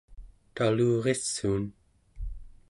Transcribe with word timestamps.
talurissuun 0.55 1.65